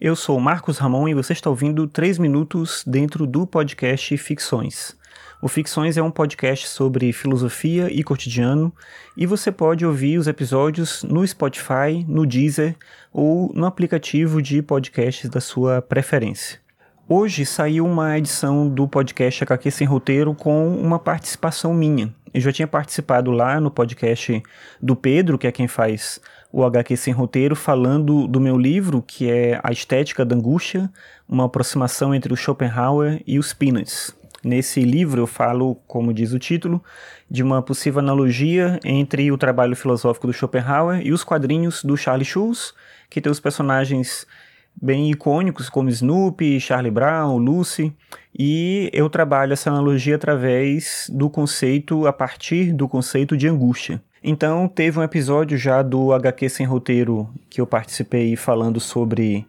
[0.00, 4.96] Eu sou Marcos Ramon e você está ouvindo 3 minutos dentro do podcast Ficções.
[5.42, 8.72] O Ficções é um podcast sobre filosofia e cotidiano
[9.16, 12.76] e você pode ouvir os episódios no Spotify, no Deezer
[13.12, 16.60] ou no aplicativo de podcasts da sua preferência.
[17.08, 22.14] Hoje saiu uma edição do podcast HQ Sem Roteiro com uma participação minha.
[22.32, 24.42] Eu já tinha participado lá no podcast
[24.80, 26.20] do Pedro, que é quem faz
[26.52, 30.90] o HQ Sem Roteiro, falando do meu livro, que é A Estética da Angústia,
[31.28, 34.16] uma aproximação entre o Schopenhauer e os Peanuts.
[34.42, 36.82] Nesse livro eu falo, como diz o título,
[37.30, 42.24] de uma possível analogia entre o trabalho filosófico do Schopenhauer e os quadrinhos do Charlie
[42.24, 42.72] Schulz,
[43.10, 44.26] que tem os personagens
[44.80, 47.92] bem icônicos como Snoopy, Charlie Brown, Lucy,
[48.38, 54.00] e eu trabalho essa analogia através do conceito, a partir do conceito de angústia.
[54.22, 59.46] Então, teve um episódio já do HQ Sem Roteiro que eu participei falando sobre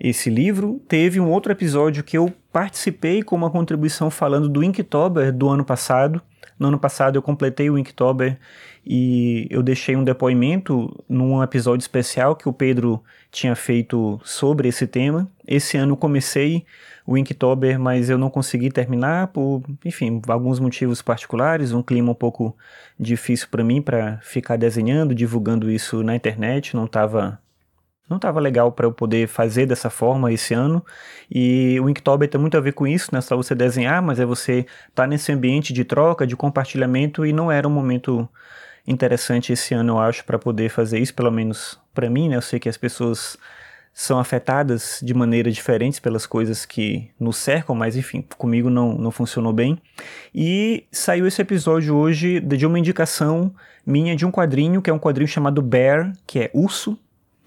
[0.00, 0.80] esse livro.
[0.88, 5.64] Teve um outro episódio que eu participei com uma contribuição falando do Inktober do ano
[5.64, 6.20] passado.
[6.58, 8.38] No ano passado eu completei o Inktober
[8.84, 14.86] e eu deixei um depoimento num episódio especial que o Pedro tinha feito sobre esse
[14.86, 15.28] tema.
[15.46, 16.64] Esse ano comecei
[17.06, 22.14] o Inktober, mas eu não consegui terminar por, enfim, alguns motivos particulares, um clima um
[22.14, 22.56] pouco
[22.98, 27.38] difícil para mim para ficar desenhando, divulgando isso na internet, não estava
[28.08, 30.84] não estava legal para eu poder fazer dessa forma esse ano.
[31.30, 34.18] E o Inktober tem muito a ver com isso, não é só você desenhar, mas
[34.18, 38.28] é você estar tá nesse ambiente de troca, de compartilhamento, e não era um momento
[38.86, 42.36] interessante esse ano, eu acho, para poder fazer isso, pelo menos para mim, né?
[42.36, 43.36] Eu sei que as pessoas
[43.92, 49.10] são afetadas de maneiras diferentes pelas coisas que nos cercam, mas enfim, comigo não, não
[49.10, 49.76] funcionou bem.
[50.32, 53.52] E saiu esse episódio hoje de uma indicação
[53.84, 56.96] minha de um quadrinho, que é um quadrinho chamado Bear, que é urso,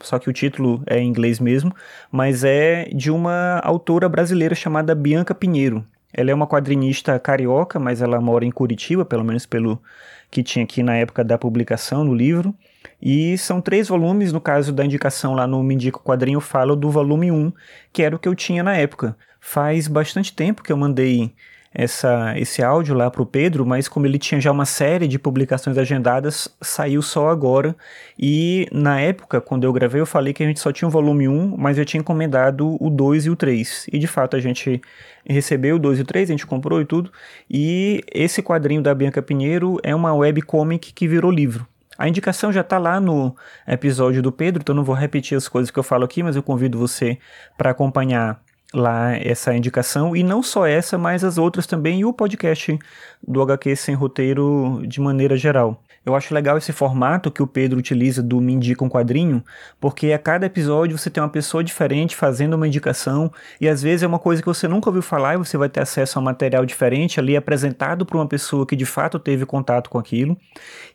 [0.02, 1.74] só que o título é em inglês mesmo,
[2.12, 5.86] mas é de uma autora brasileira chamada Bianca Pinheiro.
[6.14, 9.82] Ela é uma quadrinista carioca, mas ela mora em Curitiba, pelo menos pelo
[10.30, 12.54] que tinha aqui na época da publicação no livro.
[13.02, 16.76] E são três volumes, no caso da indicação lá no Me Indica o Quadrinho, falo
[16.76, 17.52] do volume 1,
[17.92, 19.16] que era o que eu tinha na época.
[19.40, 21.34] Faz bastante tempo que eu mandei
[21.74, 25.18] essa, esse áudio lá para o Pedro, mas como ele tinha já uma série de
[25.18, 27.76] publicações agendadas, saiu só agora.
[28.20, 31.28] E na época, quando eu gravei, eu falei que a gente só tinha o volume
[31.28, 33.88] 1, mas eu tinha encomendado o 2 e o 3.
[33.92, 34.82] E de fato a gente
[35.26, 37.12] recebeu o 2 e o 3, a gente comprou e tudo.
[37.50, 41.66] E esse quadrinho da Bianca Pinheiro é uma webcomic que virou livro.
[41.98, 43.36] A indicação já está lá no
[43.68, 46.42] episódio do Pedro, então não vou repetir as coisas que eu falo aqui, mas eu
[46.42, 47.20] convido você
[47.58, 48.42] para acompanhar
[48.74, 52.78] lá essa indicação, e não só essa, mas as outras também, e o podcast
[53.26, 55.82] do HQ Sem Roteiro de maneira geral.
[56.04, 59.44] Eu acho legal esse formato que o Pedro utiliza do Me Indica um Quadrinho,
[59.80, 64.02] porque a cada episódio você tem uma pessoa diferente fazendo uma indicação, e às vezes
[64.02, 66.26] é uma coisa que você nunca ouviu falar e você vai ter acesso a um
[66.26, 70.36] material diferente ali apresentado por uma pessoa que de fato teve contato com aquilo.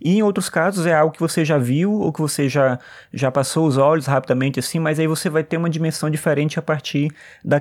[0.01, 2.77] E em outros casos é algo que você já viu ou que você já,
[3.13, 6.63] já passou os olhos rapidamente assim, mas aí você vai ter uma dimensão diferente a
[6.63, 7.15] partir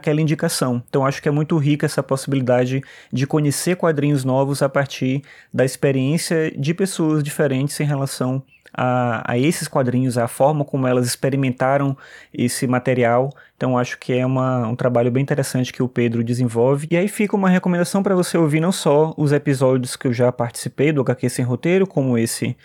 [0.05, 0.83] daquela indicação.
[0.88, 5.66] Então acho que é muito rica essa possibilidade de conhecer quadrinhos novos a partir da
[5.66, 8.41] experiência de pessoas diferentes diferentes em relação
[8.73, 11.97] a, a, esses quadrinhos, a forma como elas experimentaram
[12.33, 13.31] esse material.
[13.55, 16.87] Então acho que é uma, um trabalho bem interessante que o Pedro desenvolve.
[16.91, 20.31] E aí fica uma recomendação para você ouvir não só os episódios que eu já
[20.31, 22.55] participei do HQ Sem Roteiro, como esse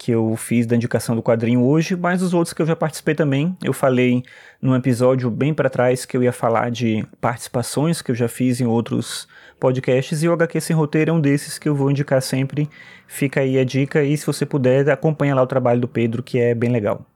[0.00, 3.14] que eu fiz da indicação do quadrinho hoje, mas os outros que eu já participei
[3.14, 3.54] também.
[3.62, 4.22] Eu falei
[4.60, 8.62] num episódio bem para trás que eu ia falar de participações que eu já fiz
[8.62, 9.28] em outros
[9.60, 12.66] podcasts e o HQ Sem Roteiro é um desses que eu vou indicar sempre.
[13.06, 16.38] Fica aí a dica e se você puder, acompanha lá o trabalho do Pedro que
[16.38, 17.09] é bem legal.